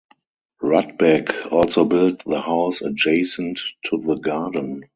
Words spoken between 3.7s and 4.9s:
to the garden.